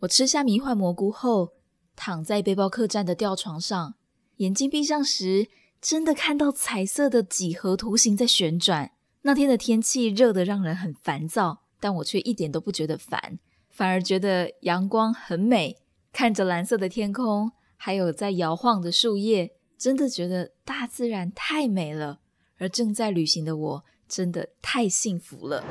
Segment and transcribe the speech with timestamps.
[0.00, 1.54] 我吃下迷幻蘑菇后，
[1.96, 3.94] 躺在背包客栈的吊床上，
[4.36, 5.48] 眼睛闭上时，
[5.80, 8.92] 真的看到彩色的几何图形在旋转。
[9.22, 13.40] 那天的天气热得让人很烦躁，但我却一点都不觉得烦，
[13.70, 15.78] 反而觉得阳光很美。
[16.12, 22.20] 看着蓝色的天空，还有在摇晃的树叶，真的觉得大自然太美了。
[22.58, 25.64] 而正在旅行的我，真的太幸福了。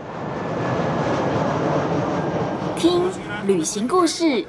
[2.77, 3.01] 听
[3.47, 4.45] 旅行故事，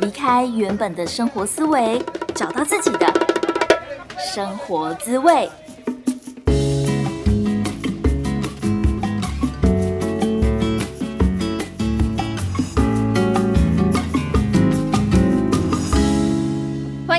[0.00, 3.06] 离开原本的生活思维，找到自己的
[4.18, 5.48] 生活滋味。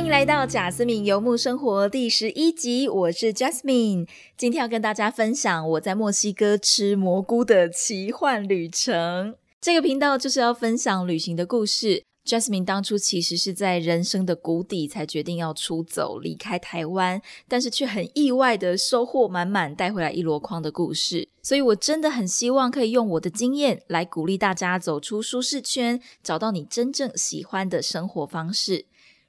[0.05, 9.33] 迎来到贾斯敏游牧生活第十一集，我是 Jasmine，今天要跟大家分享我在墨西哥吃蘑菇的奇幻旅程。
[9.59, 12.03] 这个频道就是要分享旅行的故事。
[12.23, 21.27] Jasmine 当初其实是在人生的谷底才决定要出走，离开台湾，但是却很意外的收获满满，带回来一箩筐的故事。
[21.41, 28.85] 所以我真的很希望可以用我的经验来鼓励大家走出舒适圈，找到你真正喜欢的生活方式。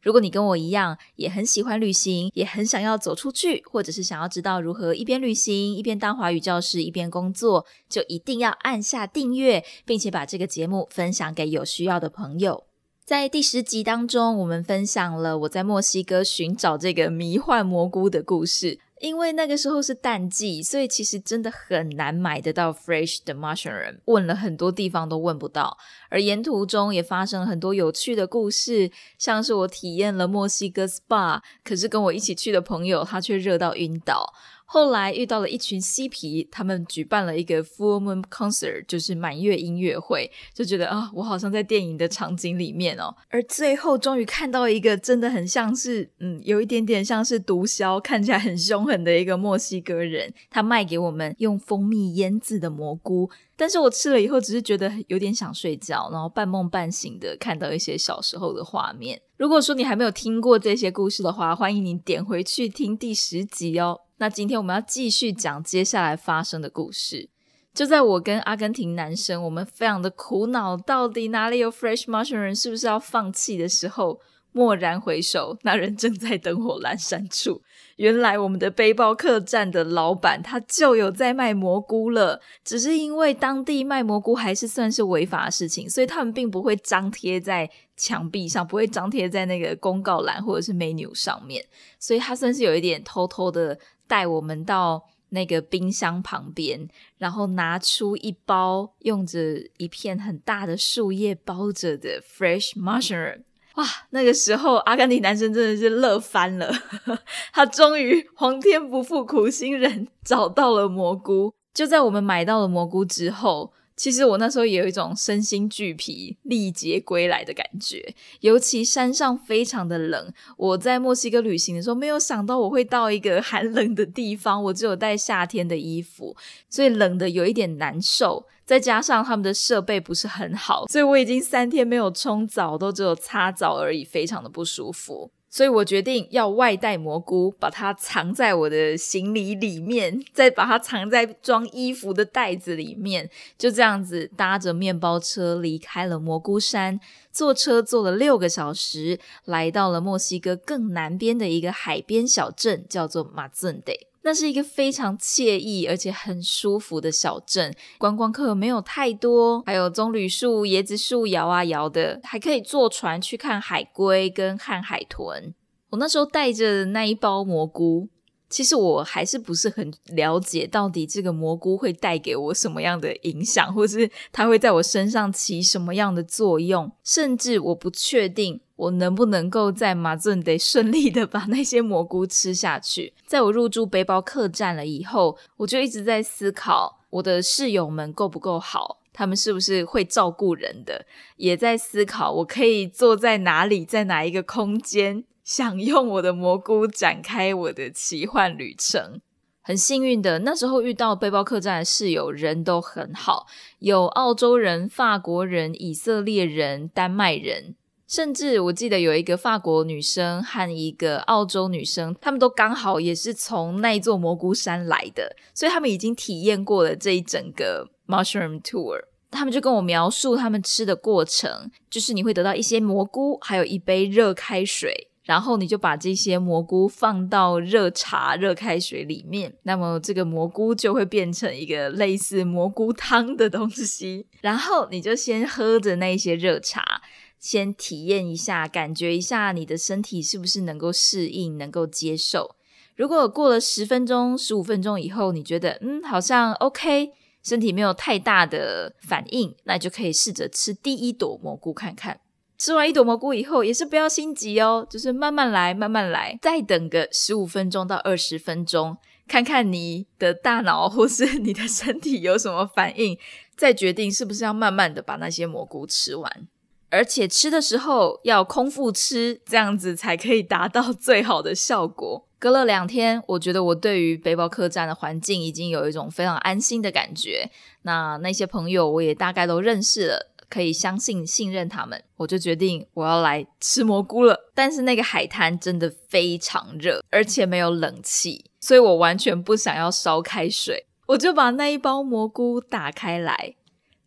[0.06, 12.66] 如果你跟我一样，也很喜欢旅行，也很想要走出去，或者是想要知道如何一边旅行一边当华语教师一边工作，就一定要按下订阅，并且把这个节目分享给有需要的朋友。
[13.04, 18.78] 在第十集当中，我们分享了我在墨西哥寻找这个迷幻蘑菇的故事。
[19.00, 23.98] 因为那个时候是淡季，所以其实真的很难买得到 fresh 的 mushroom。
[24.06, 25.76] 问了很多地方都问不到，
[26.08, 34.32] 而沿途中也发生了很多有趣的故事，像是我体验了墨西哥 spa，可是跟我一起去的朋友他却热到晕倒。
[34.68, 43.14] 后来遇到了一群嬉皮，他们举办了一个 full moon concert，就是满月音乐会，就觉得啊，我好像在电影的场景里面哦。
[43.28, 53.30] 而最后终于看到一个真的很像是，嗯，有一点点像是毒枭，看起来很凶狠的一个墨西哥人，他卖给我们用蜂蜜腌制的蘑菇。
[53.58, 59.22] 但是我吃了以后，只是觉得有点想睡觉，然后半梦半醒的看到一些小时候的画面。
[59.38, 64.00] 如果说你还没有听过这些故事的话，欢迎你点回去听第十集哦。
[64.18, 67.28] 那今天我们要继续讲接下来发生的故事。
[67.74, 74.18] 就在我跟阿根廷男生，我们非常的苦恼，到底哪里有 fresh mushroom，人是不是要放弃的时候，
[74.52, 77.60] 蓦然回首，那人正在灯火阑珊处。
[77.96, 91.62] 原来我们的背包客栈的老板他就有在卖蘑菇了，只是因为当地卖蘑菇还是算是违法的事情，所以他们并不会张贴在墙壁上，不会张贴在那个公告栏或者是 menu 上面，
[91.98, 99.38] 所以他算是有一点偷偷的带我们到那个冰箱旁边，然后拿出一包用着
[99.76, 103.42] 一片很大的树叶包着的 fresh mushroom。
[103.74, 106.72] 哇，那个时候阿根廷男生真的是乐翻了，
[107.52, 111.52] 他终于皇天不负苦心人，找到了蘑菇。
[111.74, 118.14] 就在我们买到了蘑菇之后，其实我那时候也有一种身心俱疲、力竭归来的感觉。
[118.40, 126.36] 尤其山上非常的冷，我在墨西哥旅行的时候，没有想到我会到一个 寒冷的地方，我只有带夏天的衣服，
[126.68, 128.46] 所以冷的有一点难受。
[128.66, 135.30] 再加上他们的设备不是很好，所以我已经三天没有冲澡，都只有擦澡而已，非常的不舒服。
[135.56, 143.30] 所以我决定要外带蘑菇，把它藏在我的行李里面，再把它藏在装衣服的袋子里面。
[143.56, 147.00] 就这样子搭着面包车离开了蘑菇山，
[147.32, 153.94] 坐车坐了六个小时，来到了墨西哥更南边的一个海边小镇，叫做马尊德。
[154.26, 165.54] 那是一个非常惬意而且很舒服的小镇，观光客没有太多，还有棕榈树、椰子树摇啊摇的，还可以坐船去看海龟跟看海豚。
[165.90, 168.08] 我那时候带着那一包蘑菇。
[168.48, 183.12] 其实我还是不是很了解，到底这个蘑菇会带给我什么样的影响，或是它会在我身上起什么样的作用，甚至我不确定我能不能够在马尊得顺利的把那些蘑菇吃下去。
[183.26, 191.04] 在我入住背包客栈了以后，我就一直在思考我的室友们够不够好，他们是不是会照顾人的，
[191.36, 195.24] 也在思考我可以坐在哪里，在哪一个空间。
[195.46, 199.20] 想用我的蘑菇展开我的奇幻旅程。
[199.62, 203.46] 很幸运的，那时候遇到背包客栈的室友人都很好，
[203.78, 207.76] 有澳洲人、法国人、以色列人、丹麦人，
[208.08, 219.00] 甚至我记得有一个法国女生和一个澳洲女生，他们都刚好也是从那座蘑菇山来的，所以他们已经体验过了这一整个 mushroom tour。
[219.30, 225.08] 他们就跟我描述他们吃的过程，就是你会得到一些蘑菇，还有一杯热开水。
[225.26, 234.28] 然后你就把这些蘑菇放到热茶、热开水里面，那么这个蘑菇就会变成一个类似蘑菇汤的东西。
[234.40, 237.02] 然后你就先喝着那些热茶，
[237.40, 242.54] 先体验一下，感觉一下你的身体是不是能够适应、能够接受。
[242.94, 247.10] 如果过了十分钟、十五分钟以后，你觉得嗯好像 OK，
[247.42, 252.20] 身体没有太大的反应，那就可以试着吃第一朵蘑菇看看。
[252.58, 258.96] 吃完一朵蘑菇以后，也是不要心急哦，就是慢慢来，慢慢来，再等个十五分钟到二十分钟，
[259.28, 263.18] 看看你的大脑或是你的身体有什么反应，
[263.56, 266.48] 再决定是不是要慢慢的把那些蘑菇吃完。
[266.88, 272.24] 而且吃的时候要空腹吃，这样子才可以达到最好的效果。
[272.38, 277.50] 隔了两天，我觉得我对于背包客栈的环境已经有一种非常安心的感觉。
[277.82, 280.30] 那那些朋友我也大概都认识了。
[280.48, 284.50] 可以相信、信任他们，我就决定我要来吃蘑菇了。
[284.54, 290.86] 但是那个海滩真的非常热，而且没有冷气，所以我完全不想要烧开水。
[291.06, 293.54] 我就把那一包蘑菇打开来，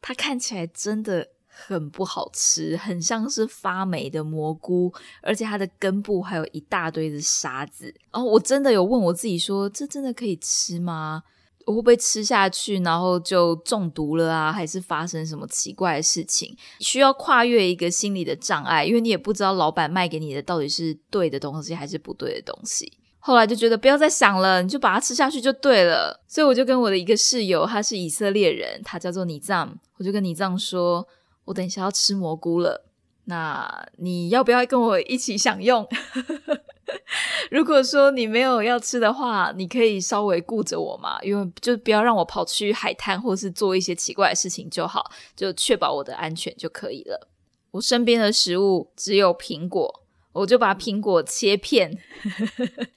[0.01, 7.93] 它看起来真的很不好吃，很像是发霉的蘑菇，而且它的根部还有一大堆的沙子。
[8.11, 11.23] 然后我真的有问我自己说：这真的可以吃吗？
[11.69, 14.51] 我会不会吃下去，然后就中毒了啊？
[14.51, 16.57] 还是发生什么奇怪的事情？
[16.79, 22.91] 需要跨越一个心理的障碍，因为你也不知道老板卖给你的到底是对的东西还是不对的东西。
[23.19, 26.19] 后来就觉得不要再想了，你就把它吃下去就对了。
[26.27, 31.07] 所以我就跟我的一个室友，他是以色列人，他叫做尼藏，我就跟尼藏说
[31.45, 32.83] ：“我等一下要吃蘑菇了，
[33.25, 35.87] 那你要不要跟我一起享用？”
[37.51, 47.27] 如果说你没有要吃的话，你可以稍微顾着我嘛，因为就不要让我跑去海滩或是做一些奇怪的事情就好，就确保我的安全就可以了。
[47.71, 50.03] 我身边的食物只有苹果。
[50.31, 51.91] 我就把苹果切片，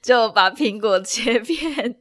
[0.03, 1.97] 就把苹果切片，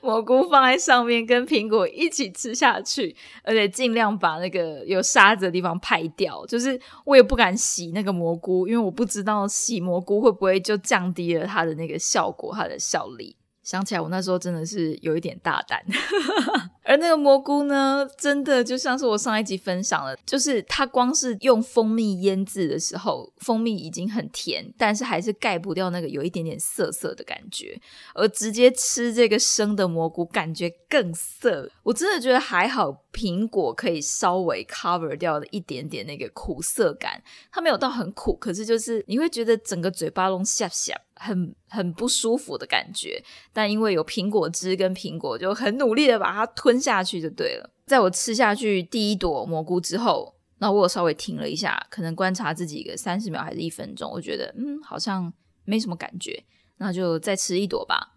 [0.00, 6.46] 蘑菇放在上面，跟苹果一起吃下去，而且尽量把那个有沙子的地方拍掉。
[6.46, 13.36] 就是我也不敢洗那个蘑菇，因为我不知道洗蘑菇会不会就降低了它的那个效果，它的效力。
[13.62, 15.84] 想起来，我那时候真的是有一点大胆。
[16.86, 27.76] 而那个蘑菇呢，真的就像是我上一集分享了，就是它光是用蜂蜜腌制的时候，蜂蜜已经很甜，但是还是盖不掉那个有一点点涩涩的感觉。
[28.14, 31.68] 而直接吃这个生的蘑菇，感觉更涩。
[31.82, 40.94] 我真的觉得还好，苹果可以稍微 cover 掉的一点点那个苦涩感，它没有到很苦，可是就是你会觉得整个嘴巴拢下下。
[41.18, 47.70] 很很不舒服的感觉，但因为有苹果汁跟苹果，就很努力的把它吞下去就对了。
[47.86, 55.32] 在我吃下去第一朵蘑菇之后，那我稍微停了一下，可能观察自己个三十秒还是一分钟，我觉得嗯好像
[55.64, 56.44] 没什么感觉，
[56.78, 58.14] 那就再吃一朵吧。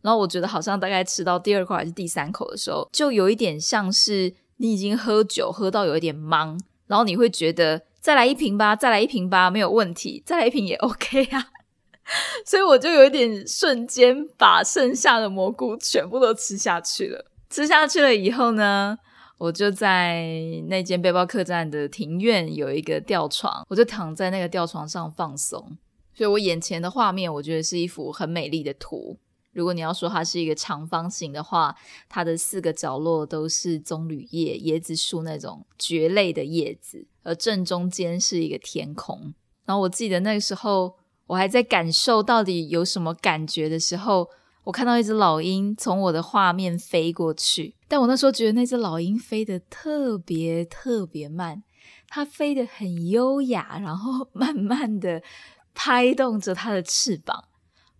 [0.00, 11.48] 然后我觉得好像大概吃到第二口还是第三口的时候，就有一点像是你已经喝酒喝到有一点懵，然后你会觉得再来一瓶吧，再来一瓶吧，没有问题，再来一瓶也 OK 啊。
[12.46, 17.26] 所以我就有一点瞬间把剩下的蘑菇全部都吃下去了。
[17.50, 18.98] 吃下去了以后呢，
[19.38, 20.22] 我就在
[20.68, 25.78] 那间背包客栈的庭院有一个吊床，我就躺在那个吊床上放松。
[26.14, 29.18] 所以我眼前的画面，我觉得是一幅很美丽的图。
[29.52, 31.74] 如果你要说它是一个长方形的话，
[32.08, 39.34] 它的四个角落都是棕榈叶、椰子树那种蕨类的叶子，而正中间是一个天空。
[39.64, 40.96] 然后我记得那个时候。
[41.28, 44.30] 我还在感受到底有什么感觉的时候，
[44.68, 47.74] 我看到一只老鹰从我的画面飞过去。
[47.88, 51.62] 但我那时候觉得那只老鹰飞得特别特别慢，
[52.06, 55.22] 它飞得很优雅，然后慢慢的
[55.72, 57.44] 拍动着它的翅膀。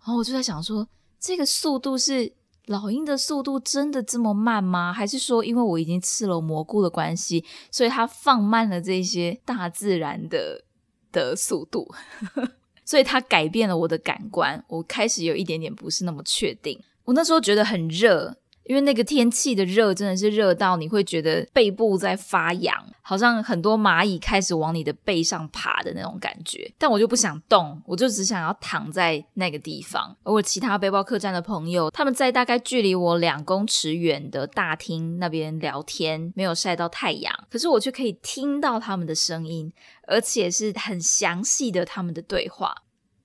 [0.00, 0.86] 然后我就在想说，
[1.18, 2.34] 这个速度是
[2.66, 4.92] 老鹰的速度真的这么慢吗？
[4.92, 10.62] 还是说因为我已经吃了蘑菇的关系，所以它放慢了这些大自然的
[11.10, 11.90] 的速度？
[12.88, 16.80] 所以它改变了我的感官，我开始有一点点不是那么确定。
[17.04, 18.34] 我那时候觉得很热，
[18.68, 26.70] 因为那个天气的热真的是热到你会觉得背部在发痒，好像很多蚂蚁开始往你的背上爬的那种感觉。
[26.78, 30.14] 但我就不想动，我就只想要躺在那个地方。
[30.22, 39.72] 而我其他背包客栈的朋友，他们在大概距离我两公尺远的大厅那边聊天，没有晒到太阳，可是我却可以听到他们的声音。
[40.10, 42.74] 而且是很详细的他们的对话，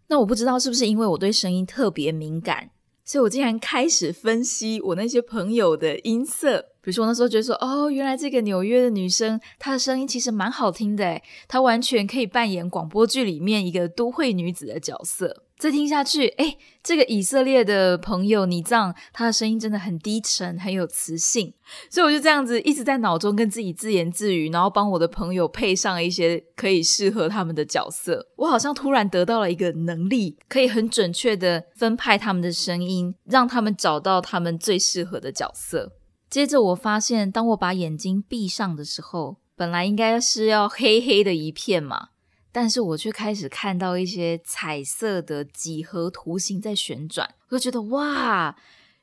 [0.07, 2.71] 那我不知道是不是因为我对声音特别敏感，
[3.05, 15.43] 所以我竟然开始分析我那些朋友的音色，比如说我那时候觉得说，哦，原来这个纽约的女生，她的声音其实蛮好听的，她完全可以扮演广播剧里面一个都会女子的角色。
[15.63, 21.53] 再听下去，哎，这个以色列的朋友尼藏，他的声音真的很低沉，很有磁性，
[21.89, 28.27] 所以我就这样子一直在脑中跟自己自言自语，然后帮我的朋友配上一些可以适合他们的角色。
[28.35, 35.93] 我好像突然得到了一个能力，可以很准确的分派他们的声音，让他们找到他们最适合的角色。
[36.29, 42.09] 接着我发现，当我把眼睛闭上的时候，本来应该是要黑黑的一片嘛。
[42.53, 48.55] 但是我却开始看到一些彩色的几何图形在旋转，我就觉得哇，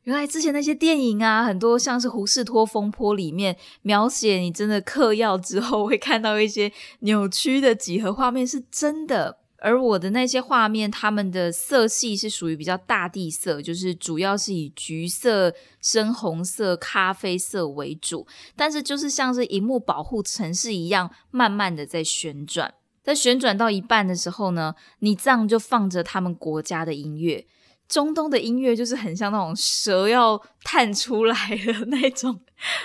[0.05, 9.37] 原来之前那些电影啊，很多像是《胡士托风波》里面描写你真的嗑药之后会看到一些扭曲的几何画面是真的。
[9.63, 18.27] 而我的那些画面，它们的色系是属于比较大地色，就是主要是以橘色、深红色、咖啡色为主，
[18.57, 22.73] 但是就是像是荧幕保护城市一样，慢慢的在旋转。
[23.03, 27.47] 在旋转到一半的时候呢，你这样就放着他们国家的音乐，
[27.89, 32.41] 中东的音乐就是很像那种蛇要探出来的那种，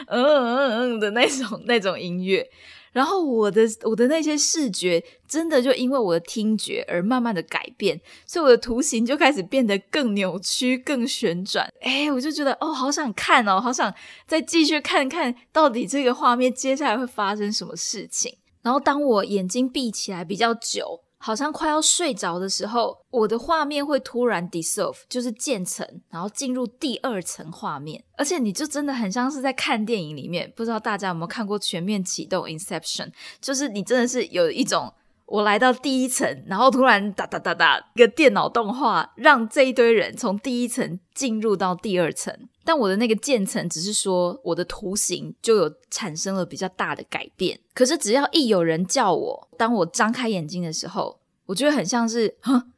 [0.07, 2.49] 嗯嗯嗯的那种那种音乐。
[2.93, 11.67] 然后我的我的那些视觉真的就因为我的听觉而慢慢的改变，所以我的图形就开始变得更扭曲、更旋转。
[11.81, 13.93] 哎，我就觉得哦，好想看哦，好想
[14.25, 18.37] 再继续看看到底这个画面接下来会发生什么事情。
[18.65, 30.51] 然后当我眼睛闭起来比较久，好像快要睡着的时候，我的画面会突然 dissolve，就是渐层，然后进入第二层画面，而且你就真的很像是在看电影里面。
[30.55, 33.11] 不知道大家有没有看过《全面启动》（Inception）？
[33.39, 34.91] 就是你真的是有一种。
[35.25, 42.31] 我来到第一层，然后突然哒哒哒哒，一个电脑动画让这一堆人从第一层进入到第二层。
[42.63, 47.59] 但我的那个渐层只是说我的图形就有产生了比较大的改变。
[47.73, 52.71] 可是只要一有人叫我，当我张开眼睛的时候，我觉得很像是哼，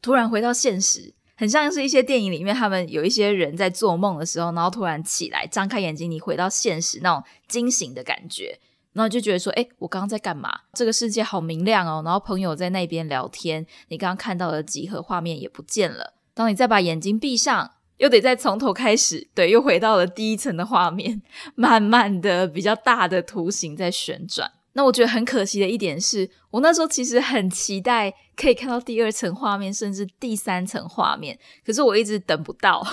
[0.00, 8.58] 突然回到现实，很像是一些电影里面他们有一些人在做梦的时候，然后突然起来张开眼睛，你回到现实那种惊醒的感觉。
[8.92, 10.52] 然后就觉得说，哎，我刚刚在干嘛？
[10.74, 12.02] 这个世界好明亮哦。
[12.04, 16.12] 然后朋友在那边聊天，你刚刚看到的几何画面也不见了。
[16.34, 21.22] 当你再把眼睛闭上，又得再从头开始，对，又回到了第一层的画面，
[21.54, 24.50] 慢慢的比较大的图形在旋转。
[24.74, 32.86] 那我觉得很可惜的一点是，我那时候其实很期待可以看到第二层画面，甚至第三层画面，可是我一直等不到，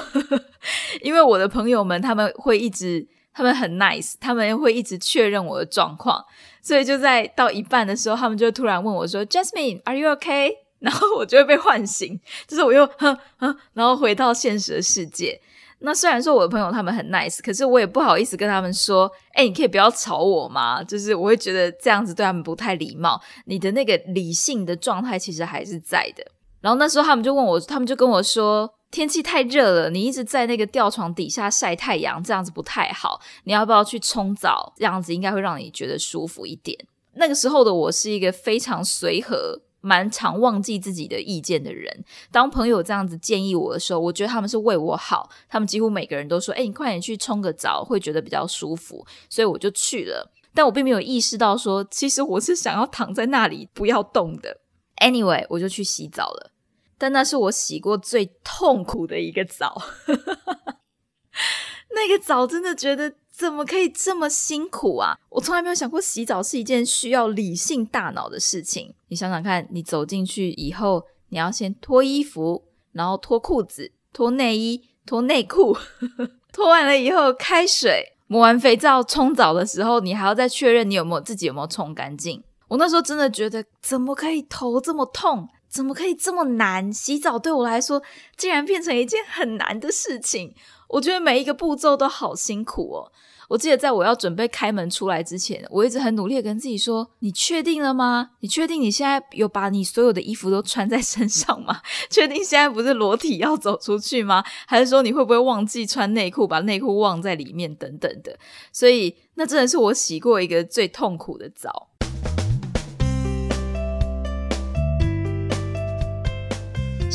[1.04, 3.06] 因为我的朋友们他们会一直。
[3.40, 6.22] 他们很 nice，他们会一直确认我的状况，
[6.62, 15.40] 所以就在到一半的时候，他们就突然问我说：“Jasmine，Are you okay？” 然后我就会被唤醒，就是我又哼哼，然后回到现实的世界。
[15.80, 23.22] 那虽然说我的朋友他们很 nice，可是我也不好意思跟他们说：“哎，你可以不要吵我吗？”就是我会觉得这样子对他们不太礼貌。
[23.46, 26.26] 你的那个理性的状态其实还是在的。
[26.60, 28.70] 然后那时候他们就问我，他们就跟我说。
[28.92, 33.22] 天气太热了，你一直在那个吊床底下晒太阳，这样子不太好。
[33.44, 34.74] 你要不要去冲澡？
[34.78, 36.78] 这样子应该会让你觉得舒服一点。
[37.14, 42.04] 那个时候的我是一个非常随和、蛮常忘记自己的意见的人。
[42.32, 45.30] 当朋友这样子建议我的时候，我觉得他们是为我好。
[45.48, 50.32] 他们几乎每个人都说：“哎，你快点去冲个澡，会觉得比较舒服。”所以我就去了。
[50.54, 54.62] 但我并没有意识到说，其实我是想要躺在那里不要动的。
[54.98, 56.52] Anyway，我就去洗澡了。
[57.00, 59.82] 但那是我洗过最痛苦的一个澡，
[61.96, 65.18] 那个澡真的觉得怎么可以这么辛苦啊！
[65.30, 68.94] 我从来没有想过洗澡是一件需要理性大脑的事情。
[69.08, 75.78] 你想想看，你走进去以后，你要先脱衣服，然后脱裤子、脱内衣、脱内裤，
[76.52, 82.44] 脱完了以后开水，抹完肥皂冲澡的时候，你还要再确认你有没有自己有没有冲干净。
[82.68, 85.48] 我那时候真的觉得，怎么可以头这么痛？
[85.70, 86.92] 怎么可以这么难？
[86.92, 88.02] 洗澡对我来说
[88.36, 90.56] 竟然变成一件很难的事情。
[90.90, 93.12] 我觉得每一个步骤都好辛苦哦。
[93.50, 98.32] 我记得在我要准备开门出来之前，我一直很努力的跟自己说：“你确定了吗？
[98.42, 101.82] 你确定你现在有把你所有的衣服都穿在身上吗？
[102.12, 104.44] 确定现在不是裸体要走出去吗？
[104.68, 108.38] 还是说你会不会忘记穿内裤，把内裤忘在里面等等的？”
[108.72, 111.89] 所以那真的是我洗过一个最痛苦的澡。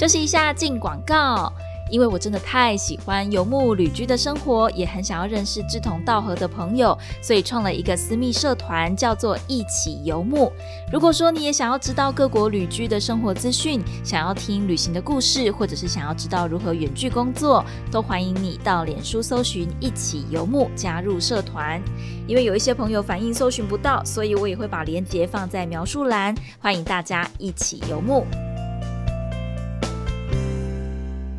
[0.04, 1.50] 休息一下，进广告。
[1.90, 10.52] 因为我真的太喜欢游牧旅居的生活，也很想要认识志同道合的朋友，所以创了一个私密社团，叫做“一起游牧”。
[10.92, 21.80] 如果说你也想要知道各国旅居的生活资讯，想要听旅行的故事，或者是想要知道如何远距工作，都欢迎你到脸书搜寻“一起游牧”加入社团。
[22.26, 28.26] 因为有一些朋友反映搜寻不到，所以我也会把链接放在描述栏，欢迎大家一起游牧。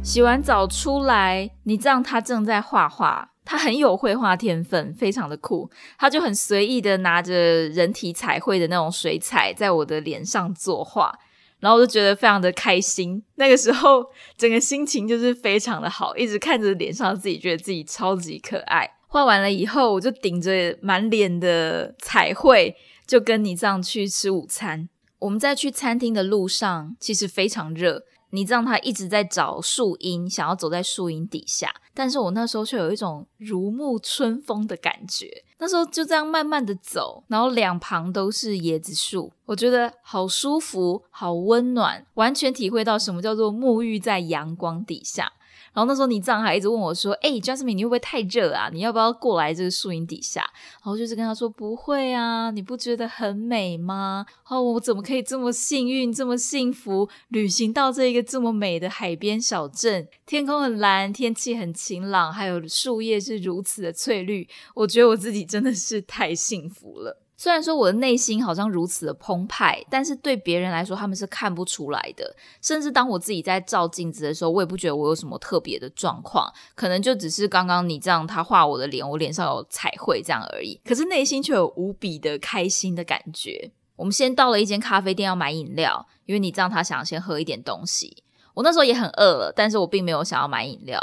[0.06, 5.68] 洗完澡出来，你这样他正在画画，他很有绘画天分，非常的酷。
[5.98, 7.34] 他就很随意的拿着
[7.70, 11.12] 人体彩绘的那种水彩，在我的脸上作画，
[11.60, 13.24] 然后我就觉得非常的开心。
[13.38, 14.06] 那个时候，
[14.38, 18.88] 整个心情就是非常的好，一直看着脸上自己，觉得自己超级可爱。
[19.08, 22.76] 画完了以后，我就顶着满脸的彩绘，
[23.08, 24.88] 就跟你这样去吃午餐。
[25.18, 28.04] 我们在去餐厅的路上，其实非常热。
[28.36, 35.44] 你知道他一直在找树荫，想要走在树荫底下，但是我那时候却有一种如沐春风的感觉。
[35.58, 45.32] 那时候就这样慢慢的走，然后两旁都是椰子树，我觉得好舒服，好温暖，完全体会到什么叫做沐浴在阳光底下。
[45.76, 48.70] 然后那时候你丈还一直问我说：“哎，Jasmine，你会不会太热啊？
[48.72, 50.42] 你要不要过来这个树荫底下？”
[50.82, 54.26] 然后就是跟他说：“不会啊，你不觉得很美吗？
[54.48, 60.08] 哦，我怎么可以这么幸运，这么幸福，旅行到这一个这么美的海边小镇？
[60.26, 72.36] 天空很蓝，天气很晴朗，还有树叶是如此的翠绿，我觉得我自己真的是太幸福了。”虽然说我的内心好像如此的澎湃，但是对别人来说他们是看不出来的。
[72.62, 80.80] 甚至当我自己在照镜子的时候，我也不觉得我有什么特别的状况，可能就只是刚刚你这样他画我的脸，我脸上有彩绘这样而已。
[80.86, 83.72] 可是内心却有无比的开心的感觉。
[83.98, 88.24] 我们先到了一间咖啡店要买饮料，因为你这样他想先喝一点东西。
[88.54, 91.00] 我那时候也很饿了，但是我并没有想要买饮料。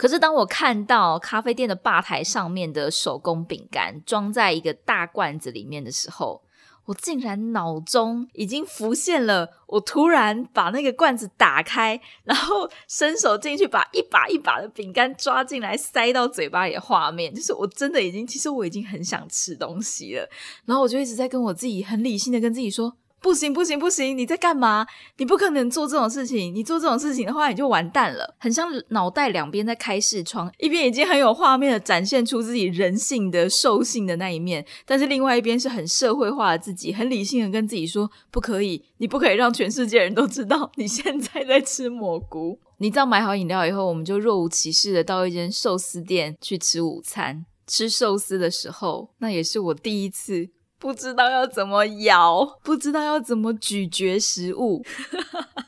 [0.00, 6.42] 可是当我看到咖啡店的吧台上面的手工饼干装在一个大罐子里面的时候，
[6.86, 17.34] 我竟然脑中已经浮现了我突然把那个罐子打开，然后伸手进去把一把一把的饼干抓进来塞到嘴巴里的画面。
[17.34, 20.26] 就是我真的已经，其实我已经很想吃东西了，
[20.64, 22.96] 然后我就一直在跟我自己很理性的跟自己说。
[23.20, 24.16] 不行不行不行！
[24.16, 24.86] 你在干嘛？
[25.18, 26.54] 你不可能做这种事情。
[26.54, 28.34] 你做这种事情的话，你就完蛋了。
[28.38, 42.58] 很像脑袋两边在开视窗，一边已经很有画面的展现出自己人性的兽性的那一面，但是另外一边是很社会化的自己，很理性的跟自己说：不可以，你不可以让全世界人都知道你现在在吃蘑菇。
[42.78, 47.44] 你知道买好饮料以后，我们就若无其事的到一间寿司店去吃午餐。
[47.66, 50.48] 吃寿司的时候，那也是我第一次。
[50.80, 54.82] 不知道要怎么咬，不知道要怎么咀嚼食物。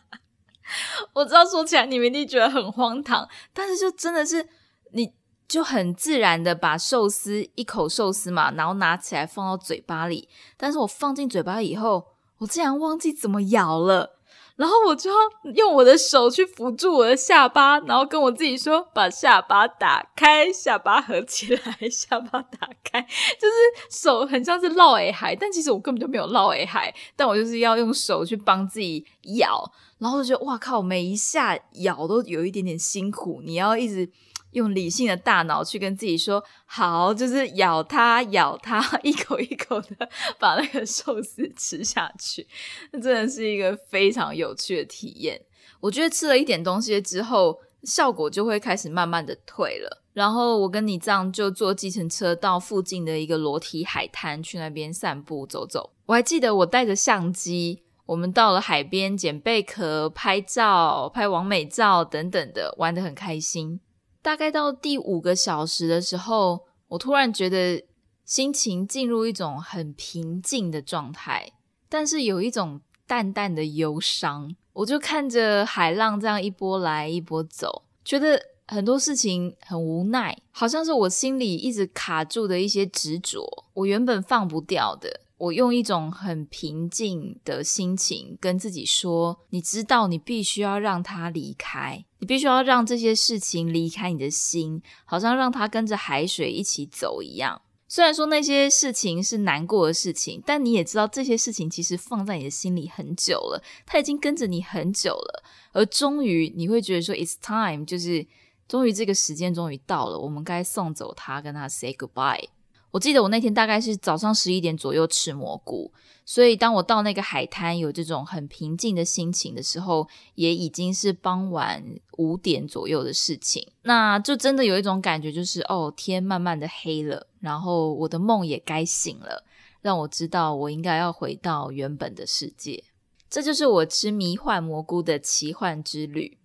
[1.13, 4.49] 我知道说起来你们一定觉得很荒唐，但是就真的是，
[4.93, 5.13] 你
[5.47, 10.31] 就很自然的把寿司一口寿司嘛，然后拿起来放到嘴巴里。
[10.57, 12.07] 但是我放进嘴巴以后，
[12.39, 14.19] 我竟然忘记怎么咬了。
[14.57, 15.17] 然后我就要
[15.55, 21.61] 用我的手去扶住我的下巴，然后跟我自己说：“把下巴打开，下巴合起来，
[21.91, 23.01] 下巴打开。”
[23.41, 23.55] 就是
[23.91, 29.05] 手很像是绕诶海，但其实我根本就没有绕诶海，但我就是要用手去帮自己
[29.39, 34.11] 咬，然后就觉得哇靠，每一下咬都有一点点辛苦，你要一直。
[34.53, 42.47] 用理性的大脑去跟自己说好，就是咬它，咬它， 一口一口的 把那个寿司吃下去，
[42.93, 45.41] 那真的是一个非常有趣的体验。
[45.81, 50.03] 我觉得吃了一点东西之后，效果就会开始慢慢的退了。
[50.13, 55.91] 然后我跟你这样就坐计程车到附近的一个裸体海滩去那边散步走走。
[56.05, 63.81] 我还记得我带着相机，我们到了海边捡贝壳、拍照、拍完美照等等的，玩的很开心。
[64.23, 67.85] 大概到第五个小时的时候，我突然觉得
[68.25, 71.53] 心情进入一种很平静的状态，
[71.89, 74.55] 但是有一种淡淡的忧伤。
[74.75, 85.21] 我就看着海浪这样一波来一波走，觉得很多事情很无奈，好像是我心里一直卡住的一些执着，我原本放不掉的。
[85.43, 97.61] 我用一种很平静的心情跟自己说：“你知道，你必须要让他离开，你必须要让这些事情离开你的心，好像让他跟着海水一起走一样。
[97.89, 105.43] 虽然说那些事情是难过的事情，但你也知道这些事情其实放在你的心里很久了，他已经跟着你很久了。
[105.73, 108.25] 而终于你会觉得说，it's time，就是
[108.69, 112.45] 终于这个时间终于到了，我们该送走他，跟他 say goodbye。”
[112.93, 115.91] 我记得我那天大概是早上十一点左右吃蘑菇，
[116.25, 121.83] 所以当我到那个海滩有这种很平静的心情的时候，也已经是傍晚
[122.19, 123.73] 五点左右的事情。
[123.83, 129.45] 那就真的有一种感觉，就是哦，天慢慢的黑了，然后我的梦也该醒了，
[129.81, 132.85] 让我知道我应该要回到原本的世界。
[133.31, 136.37] 这就是我吃迷幻蘑菇的奇幻之旅。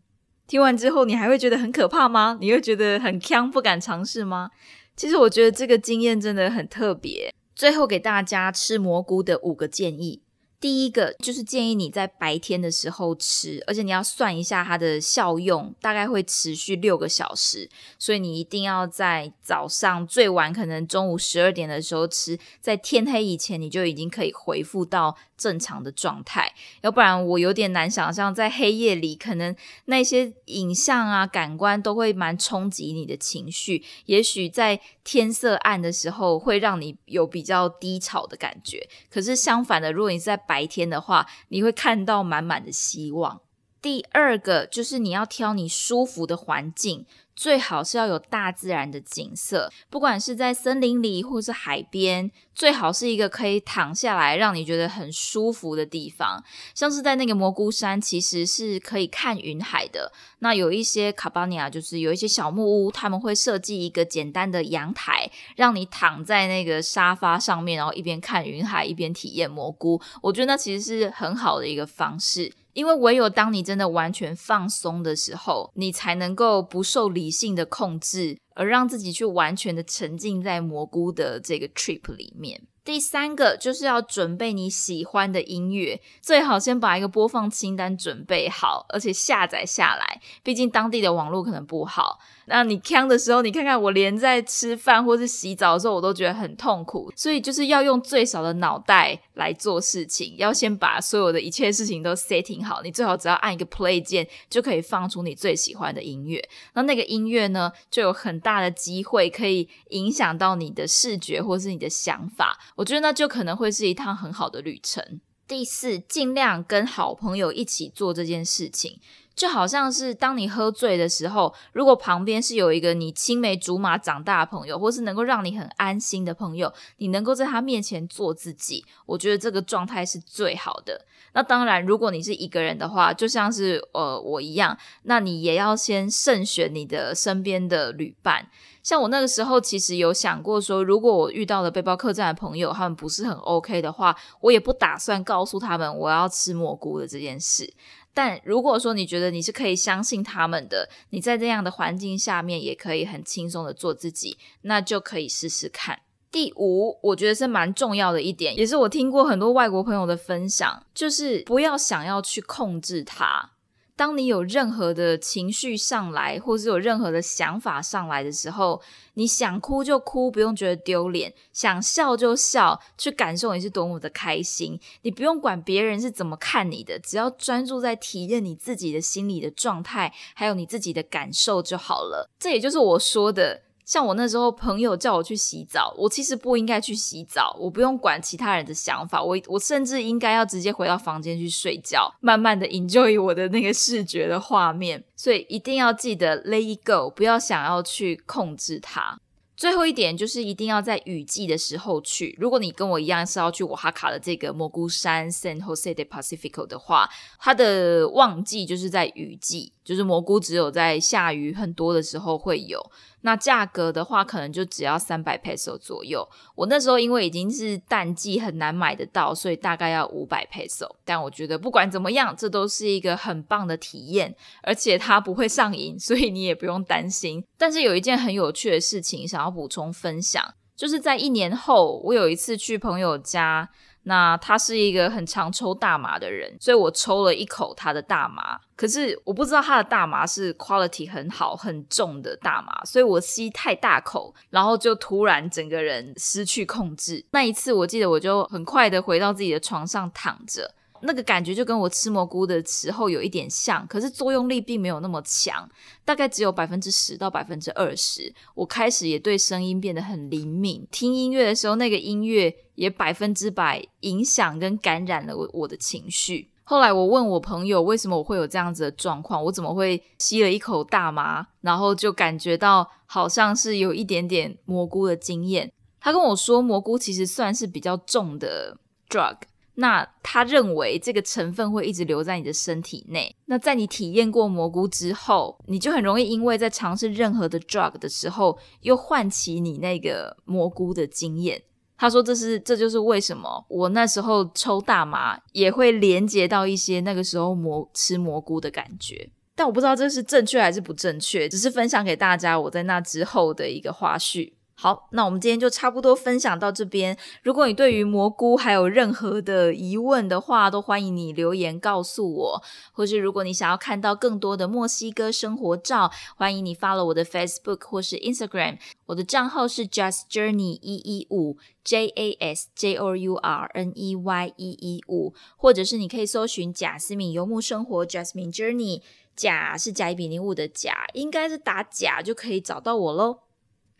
[0.48, 2.38] 听完之后，你还会觉得很可怕吗？
[2.40, 4.50] 你会觉得很呛，不敢尝试吗？
[4.98, 7.34] 其实我觉得这个经验真的很特别。
[7.56, 10.22] 最后给大家吃蘑菇的五个建议。
[10.60, 43.42] 第一个就是建议你在白天的时候吃，而且你要算一下它的效用，大概会持续六个小时，所以你一定要在早上最晚可能中午十二点的时候吃，在天黑以前你就已经可以恢复到正常的状态，要不然我有点难想象在黑夜里可能那些影像啊、感官都会蛮冲击你的情绪，也许在天色暗的时候会让你有比较低潮的感觉，可是相反的，如果你在白天的话，你会看到满满的希望。
[43.80, 47.06] 第二个就是你要挑你舒服的环境。
[47.38, 56.44] 最好是要有大自然的景色，不管是在森林里或是海边，最好是一个可以躺下来让你觉得很舒服的地方。
[56.74, 60.12] 像是在那个蘑菇山，其实是可以看云海的。
[60.40, 70.02] 那有一些卡巴尼亚，就是有一些小木屋，他们会设计一个简单的阳台，让你躺在那个沙发上面，然后一边看云海一边体验蘑菇。
[70.24, 72.52] 我觉得那其实是很好的一个方式。
[72.78, 82.62] 因为唯有当你真的完全放松的时候，你才能够不受理性的控制，而让自己去完全的沉浸在蘑菇的这个 trip 里面。
[82.86, 90.22] 第三个就是要准备你喜欢的音乐，最好先把一个播放清单准备好，而且下载下来。
[90.44, 92.20] 毕竟当地的网络可能不好。
[92.50, 97.12] 那你呛的时候，你看看我连在吃饭或是洗澡的时候，我都觉得很痛苦。
[97.16, 102.82] 所以就是要用最少的脑袋来做事情，要先把所有的一切事情都 setting 好。
[102.82, 106.42] 你最好只要按一个 play 键，就可以放出你最喜欢的音乐。
[106.74, 112.58] 那那个音乐呢，就有很大的机会可以影响到你的视觉或是你的想法。
[112.78, 115.20] 我觉得那就可能会是一趟很好的旅程。
[115.48, 119.00] 第四，尽量跟好朋友一起做这件事情。
[119.38, 131.06] 就好像是当你喝醉的时候，如果旁边是有一个你青梅竹马长大的朋友，或是能够让你很安心的朋友，你能够在他面前做自己，我觉得这个状态是最好的。
[131.34, 138.50] 那当然，如果你是一个人的话，就像是呃我一样，那你也要先慎选你的身边的旅伴。
[138.82, 147.72] 像我那个时候，其实有想过说，如果我遇到了背包客栈的朋友，他们不是很 OK 的话，我也不打算告诉他们我要吃蘑菇的这件事。
[148.18, 156.00] 但如果说你觉得你是可以相信他们的，你在这样的环境下面也可以很轻松的做自己，那就可以试试看。
[156.32, 163.52] 第五，我觉得是蛮重要的一点，也是我听过很多外国朋友的分享，就是不要想要去控制它。
[163.98, 168.80] 当你有任何的情绪上来，或是有任何的想法上来的时候，
[169.16, 174.80] 你想哭就哭，不用觉得丢脸；想笑就笑，去感受你是多么的开心。
[175.02, 182.30] 你不用管别人是怎么看你的，只要专注在体验你自己的心理的状态，还有你自己的感受就好了。
[182.40, 183.64] 这也就是我说的。
[183.88, 195.02] 像我那时候，朋友叫我去洗澡，我其实不应该去洗澡，我不用管其他人的想法，我我甚至应该要直接回到房间去睡觉，慢慢的 enjoy 我的那个视觉的画面。
[195.16, 199.18] 所以一定要记得 let it go，不要想要去控制它。
[199.56, 202.38] 最后一点就是一定要在雨季的时候去。
[202.40, 212.78] 如果你跟我一样是要去瓦哈卡的这个蘑菇山 San Jose de Pacifico 的话，它的旺季就是在雨季，就是蘑菇只有在下雨很多的时候会有。
[213.22, 216.28] 那价格的话，可能就只要三百 peso 左右。
[216.56, 220.86] 我那时候因为已经是淡季，很难买得到，所以大概要五百 peso。
[221.06, 227.42] 但我觉得不管怎么样，这都是一个很棒的体验，而且它不会上瘾，所以你也不用担心。
[227.58, 233.70] 但是有一件很有趣的事情想要补充分享，就是在一年后，我有一次去朋友家。
[234.08, 238.58] 那他是一个很常抽大麻的人，所以我抽了一口他的大麻。
[238.74, 247.26] 可是我不知道他的大麻是 quality 很好、很重的大麻，所以我吸太大口，然后就突然整个人失去控制。
[247.32, 250.74] 那一次，我记得我就很快的回到自己的床上躺着。
[251.02, 255.70] 那个感觉就跟我吃蘑菇的时候有一点像，可是作用力并没有那么强，
[256.04, 258.34] 大概只有百分之十到百分之二十。
[258.56, 266.50] 我开始也对声音变得很灵敏，听音乐的时候，那个音乐也百分之百影响跟感染了我我的情绪。
[266.64, 269.42] 后来我问我朋友，为什么我会有这样子的状况？
[269.42, 275.72] 我怎么会吸了一口大麻，然后就感觉到好像是有一点点蘑菇的经验？
[276.00, 278.78] 他跟我说，蘑菇其实算是比较重的
[279.10, 279.38] drug。
[279.80, 283.36] 那他认为这个成分会一直留在你的身体内。
[283.46, 291.62] 那在你体验过蘑菇之后，你就很容易因为在尝试任何的 drug 的时候，又唤起你那个蘑菇的经验。
[291.96, 299.30] 他说：“这是这就是为什么我那时候抽大麻也会连接到一些那个时候蘑吃蘑菇的感觉。
[299.56, 307.18] 但我不知道这是正确还是不正确，只是分享给大家我在那之后的一个花絮。”好，那我们今天就差不多分享到这边。
[307.42, 312.64] 如果你对于蘑菇还有任何的疑问的话，都欢迎你留言告诉我。
[312.92, 318.78] 或是如果你想要看到更多的墨西哥生活照，欢迎你发了我的 Facebook 或是 Instagram。
[319.08, 328.56] 我的账号是 Just Journey 一一五 J A S J O U R N E Y 一一五，或者是你可以搜寻贾斯敏游牧生活 Jasmine
[328.56, 329.02] Journey，
[329.36, 333.40] 贾是甲乙丙丁戊的甲，应该是打甲就可以找到我喽。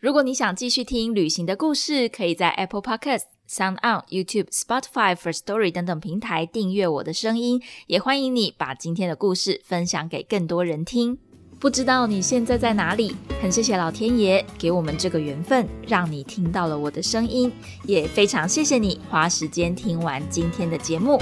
[0.00, 7.60] 如果你想继续听旅行的故事，可以在 Apple Podcast、Sound On、YouTube、Spotify、First Story 等等平台订阅我的声音。
[7.88, 11.18] 也欢迎你把今天的故事分享给更多人听。
[11.58, 13.16] 不知道你现在在哪里？
[13.42, 17.52] 很谢谢老天爷给我们这个缘分，让你听到了我的声音。
[17.82, 21.20] 也非常谢谢你花时间听完今天的节目。